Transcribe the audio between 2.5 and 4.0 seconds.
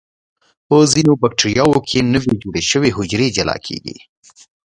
شوي حجرې جلا کیږي.